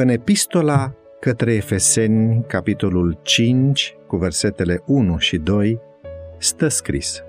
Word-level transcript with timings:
În 0.00 0.08
epistola 0.08 0.92
către 1.20 1.54
Efeseni, 1.54 2.44
capitolul 2.46 3.18
5, 3.22 3.96
cu 4.06 4.16
versetele 4.16 4.82
1 4.86 5.18
și 5.18 5.36
2, 5.36 5.80
stă 6.38 6.68
scris 6.68 7.22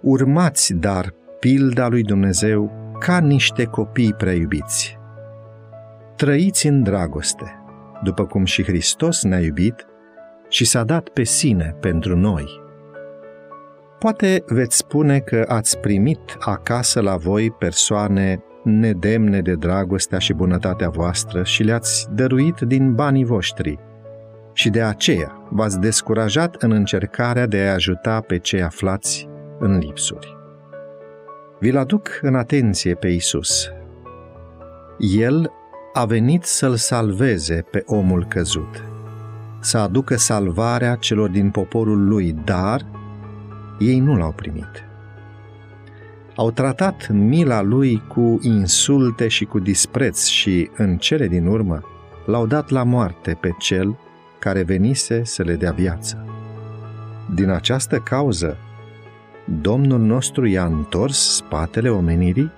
Urmați, 0.00 0.74
dar, 0.74 1.14
pilda 1.38 1.88
lui 1.88 2.02
Dumnezeu 2.02 2.72
ca 2.98 3.18
niște 3.18 3.64
copii 3.64 4.14
prea 4.14 4.32
iubiți. 4.32 4.98
Trăiți 6.16 6.66
în 6.66 6.82
dragoste, 6.82 7.62
după 8.02 8.26
cum 8.26 8.44
și 8.44 8.62
Hristos 8.62 9.22
ne-a 9.22 9.40
iubit 9.40 9.86
și 10.48 10.64
s-a 10.64 10.84
dat 10.84 11.08
pe 11.08 11.22
sine 11.22 11.76
pentru 11.80 12.16
noi. 12.16 12.44
Poate 13.98 14.42
veți 14.46 14.76
spune 14.76 15.18
că 15.18 15.44
ați 15.46 15.78
primit 15.78 16.36
acasă 16.38 17.00
la 17.00 17.16
voi 17.16 17.50
persoane 17.50 18.42
nedemne 18.64 19.40
de 19.40 19.54
dragostea 19.54 20.18
și 20.18 20.32
bunătatea 20.32 20.88
voastră 20.88 21.42
și 21.42 21.62
le-ați 21.62 22.06
dăruit 22.14 22.60
din 22.60 22.94
banii 22.94 23.24
voștri 23.24 23.78
și 24.52 24.70
de 24.70 24.82
aceea 24.82 25.46
v-ați 25.50 25.80
descurajat 25.80 26.54
în 26.54 26.72
încercarea 26.72 27.46
de 27.46 27.58
a 27.58 27.72
ajuta 27.72 28.20
pe 28.20 28.38
cei 28.38 28.62
aflați 28.62 29.28
în 29.58 29.78
lipsuri. 29.78 30.36
Vi-l 31.60 31.76
aduc 31.76 32.18
în 32.22 32.34
atenție 32.34 32.94
pe 32.94 33.08
Isus. 33.08 33.70
El 34.98 35.50
a 35.92 36.04
venit 36.04 36.44
să-l 36.44 36.76
salveze 36.76 37.64
pe 37.70 37.82
omul 37.86 38.26
căzut, 38.28 38.84
să 39.60 39.78
aducă 39.78 40.16
salvarea 40.16 40.94
celor 40.94 41.28
din 41.28 41.50
poporul 41.50 42.08
lui, 42.08 42.32
dar 42.44 42.86
ei 43.78 43.98
nu 43.98 44.16
l-au 44.16 44.32
primit 44.32 44.87
au 46.38 46.50
tratat 46.50 47.08
mila 47.10 47.62
lui 47.62 48.02
cu 48.08 48.38
insulte 48.42 49.28
și 49.28 49.44
cu 49.44 49.58
dispreț 49.58 50.26
și, 50.26 50.70
în 50.76 50.96
cele 50.96 51.28
din 51.28 51.46
urmă, 51.46 51.80
l-au 52.26 52.46
dat 52.46 52.68
la 52.68 52.82
moarte 52.82 53.36
pe 53.40 53.50
cel 53.58 53.96
care 54.38 54.62
venise 54.62 55.24
să 55.24 55.42
le 55.42 55.54
dea 55.54 55.72
viață. 55.72 56.26
Din 57.34 57.48
această 57.48 57.98
cauză, 57.98 58.56
Domnul 59.60 60.00
nostru 60.00 60.46
i-a 60.46 60.64
întors 60.64 61.34
spatele 61.34 61.88
omenirii? 61.88 62.50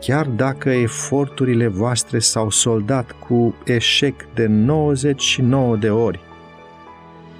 Chiar 0.00 0.26
dacă 0.26 0.70
eforturile 0.70 1.66
voastre 1.66 2.18
s-au 2.18 2.50
soldat 2.50 3.12
cu 3.12 3.54
eșec 3.64 4.28
de 4.34 4.46
99 4.46 5.76
de 5.76 5.90
ori 5.90 6.20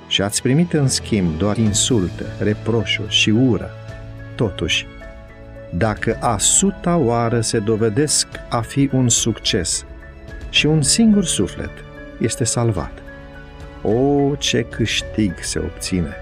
și 0.08 0.22
ați 0.22 0.42
primit 0.42 0.72
în 0.72 0.88
schimb 0.88 1.38
doar 1.38 1.56
insulte, 1.56 2.24
reproșuri 2.38 3.12
și 3.12 3.30
ură, 3.30 3.70
Totuși, 4.36 4.86
dacă 5.70 6.18
a 6.20 6.38
suta 6.38 6.96
oară 6.96 7.40
se 7.40 7.58
dovedesc 7.58 8.26
a 8.48 8.60
fi 8.60 8.90
un 8.92 9.08
succes 9.08 9.84
și 10.50 10.66
un 10.66 10.82
singur 10.82 11.24
suflet 11.24 11.70
este 12.18 12.44
salvat, 12.44 12.92
o, 13.82 14.34
ce 14.34 14.62
câștig 14.62 15.32
se 15.40 15.58
obține! 15.58 16.14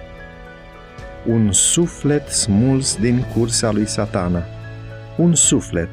Un 1.26 1.52
suflet 1.52 2.28
smuls 2.28 2.96
din 2.96 3.24
cursa 3.34 3.70
lui 3.70 3.86
satana, 3.86 4.42
un 5.16 5.34
suflet 5.34 5.88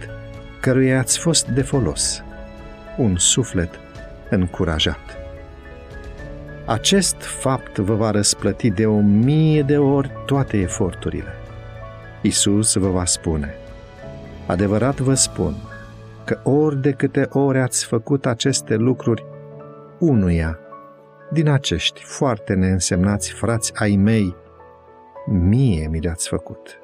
căruia 0.59 0.99
ați 0.99 1.19
fost 1.19 1.47
de 1.47 1.61
folos, 1.61 2.23
un 2.97 3.17
suflet 3.17 3.79
încurajat. 4.29 5.17
Acest 6.65 7.15
fapt 7.21 7.77
vă 7.77 7.95
va 7.95 8.11
răsplăti 8.11 8.69
de 8.69 8.85
o 8.85 8.99
mie 8.99 9.61
de 9.61 9.77
ori 9.77 10.11
toate 10.25 10.57
eforturile. 10.57 11.40
Isus 12.21 12.75
vă 12.75 12.89
va 12.89 13.05
spune, 13.05 13.53
Adevărat 14.47 14.99
vă 14.99 15.13
spun 15.13 15.53
că 16.25 16.39
ori 16.43 16.81
de 16.81 16.91
câte 16.91 17.27
ori 17.29 17.59
ați 17.59 17.85
făcut 17.85 18.25
aceste 18.25 18.75
lucruri, 18.75 19.25
unuia 19.99 20.59
din 21.31 21.49
acești 21.49 22.03
foarte 22.03 22.53
neînsemnați 22.53 23.31
frați 23.31 23.71
ai 23.75 23.95
mei, 23.95 24.35
mie 25.25 25.87
mi 25.87 25.99
le-ați 25.99 26.27
făcut. 26.27 26.79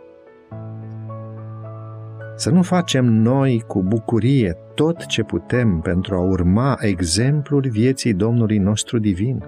Să 2.36 2.50
nu 2.50 2.62
facem 2.62 3.06
noi 3.06 3.64
cu 3.68 3.84
bucurie 3.84 4.58
tot 4.74 5.06
ce 5.06 5.24
putem 5.24 5.80
pentru 5.80 6.16
a 6.16 6.20
urma 6.20 6.78
exemplul 6.80 7.66
vieții 7.70 8.14
Domnului 8.14 8.58
nostru 8.58 9.00
divin. 9.00 9.44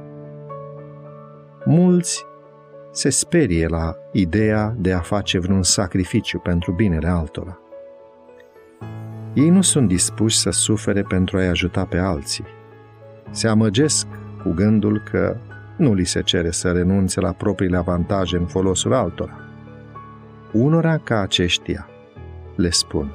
Mulți 1.65 2.25
se 2.91 3.09
sperie 3.09 3.67
la 3.67 3.95
ideea 4.11 4.75
de 4.77 4.93
a 4.93 4.99
face 4.99 5.39
vreun 5.39 5.63
sacrificiu 5.63 6.39
pentru 6.39 6.71
binele 6.71 7.07
altora. 7.07 7.59
Ei 9.33 9.49
nu 9.49 9.61
sunt 9.61 9.87
dispuși 9.87 10.37
să 10.37 10.49
sufere 10.49 11.01
pentru 11.01 11.37
a-i 11.37 11.47
ajuta 11.47 11.85
pe 11.85 11.97
alții. 11.97 12.45
Se 13.31 13.47
amăgesc 13.47 14.07
cu 14.43 14.49
gândul 14.49 15.03
că 15.11 15.37
nu 15.77 15.93
li 15.93 16.05
se 16.05 16.21
cere 16.21 16.51
să 16.51 16.71
renunțe 16.71 17.19
la 17.19 17.31
propriile 17.31 17.77
avantaje 17.77 18.37
în 18.37 18.45
folosul 18.45 18.93
altora. 18.93 19.39
Unora 20.51 20.97
ca 20.97 21.19
aceștia 21.19 21.87
le 22.55 22.69
spun 22.69 23.11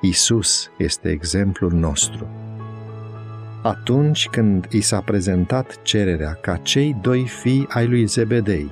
Isus 0.00 0.70
este 0.78 1.10
exemplul 1.10 1.72
nostru 1.72 2.26
atunci 3.62 4.28
când 4.28 4.66
i 4.70 4.80
s-a 4.80 5.00
prezentat 5.00 5.82
cererea 5.82 6.38
ca 6.40 6.56
cei 6.56 6.96
doi 7.00 7.26
fii 7.26 7.66
ai 7.68 7.86
lui 7.86 8.04
Zebedei 8.04 8.70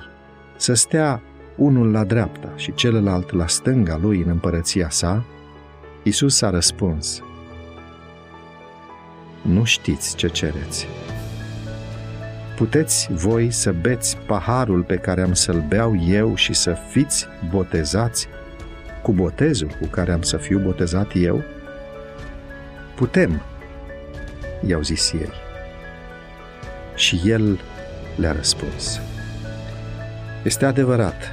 să 0.55 0.73
stea 0.73 1.21
unul 1.55 1.91
la 1.91 2.03
dreapta 2.03 2.49
și 2.55 2.73
celălalt 2.73 3.31
la 3.31 3.47
stânga 3.47 3.97
lui 4.01 4.21
în 4.21 4.29
împărăția 4.29 4.89
sa, 4.89 5.25
Isus 6.03 6.41
a 6.41 6.49
răspuns, 6.49 7.21
Nu 9.41 9.63
știți 9.63 10.15
ce 10.15 10.27
cereți. 10.27 10.87
Puteți 12.57 13.13
voi 13.13 13.51
să 13.51 13.71
beți 13.81 14.17
paharul 14.17 14.83
pe 14.83 14.95
care 14.95 15.21
am 15.21 15.33
să-l 15.33 15.65
beau 15.67 15.95
eu 16.07 16.35
și 16.35 16.53
să 16.53 16.77
fiți 16.89 17.27
botezați 17.49 18.27
cu 19.01 19.11
botezul 19.11 19.71
cu 19.79 19.87
care 19.87 20.11
am 20.11 20.21
să 20.21 20.37
fiu 20.37 20.59
botezat 20.59 21.11
eu? 21.13 21.43
Putem, 22.95 23.41
i-au 24.67 24.81
zis 24.81 25.11
ei. 25.11 25.31
Și 26.95 27.21
el 27.25 27.59
le-a 28.15 28.31
răspuns. 28.31 29.01
Este 30.43 30.65
adevărat 30.65 31.31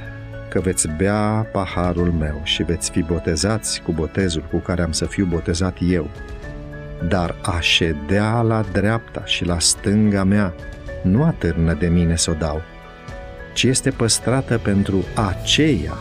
că 0.48 0.60
veți 0.60 0.88
bea 0.96 1.48
paharul 1.52 2.12
meu 2.12 2.40
și 2.42 2.62
veți 2.62 2.90
fi 2.90 3.02
botezați 3.02 3.82
cu 3.82 3.92
botezul 3.92 4.44
cu 4.50 4.56
care 4.56 4.82
am 4.82 4.92
să 4.92 5.04
fiu 5.04 5.24
botezat 5.24 5.76
eu, 5.80 6.10
dar 7.08 7.34
a 7.42 7.60
ședea 7.60 8.40
la 8.40 8.62
dreapta 8.72 9.24
și 9.24 9.44
la 9.44 9.58
stânga 9.58 10.24
mea 10.24 10.54
nu 11.02 11.24
atârnă 11.24 11.74
de 11.74 11.88
mine 11.88 12.16
să 12.16 12.30
o 12.30 12.34
dau, 12.34 12.62
ci 13.54 13.62
este 13.62 13.90
păstrată 13.90 14.58
pentru 14.58 15.04
aceia 15.30 15.96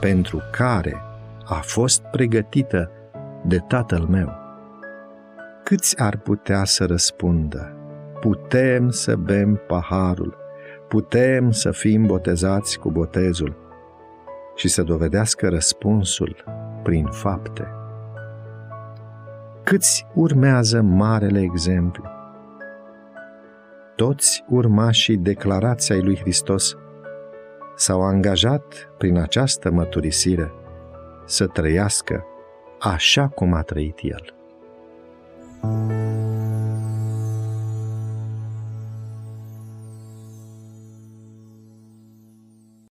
pentru 0.00 0.42
care 0.52 1.02
a 1.44 1.60
fost 1.62 2.02
pregătită 2.02 2.90
de 3.44 3.58
tatăl 3.58 4.00
meu 4.00 4.45
câți 5.68 6.00
ar 6.00 6.16
putea 6.16 6.64
să 6.64 6.84
răspundă? 6.84 7.76
Putem 8.20 8.90
să 8.90 9.16
bem 9.16 9.60
paharul, 9.66 10.36
putem 10.88 11.50
să 11.50 11.70
fim 11.70 12.06
botezați 12.06 12.78
cu 12.78 12.90
botezul 12.90 13.56
și 14.54 14.68
să 14.68 14.82
dovedească 14.82 15.48
răspunsul 15.48 16.44
prin 16.82 17.06
fapte. 17.06 17.68
Câți 19.62 20.06
urmează 20.14 20.82
marele 20.82 21.40
exemplu? 21.40 22.04
Toți 23.96 24.44
urmașii 24.48 25.16
declarației 25.16 26.02
lui 26.02 26.18
Hristos 26.18 26.76
s-au 27.76 28.02
angajat 28.02 28.92
prin 28.98 29.18
această 29.18 29.70
măturisire 29.70 30.52
să 31.24 31.46
trăiască 31.46 32.24
așa 32.80 33.28
cum 33.28 33.52
a 33.52 33.62
trăit 33.62 33.98
El. 34.02 34.35
Thank 35.66 35.90
you. 35.90 36.05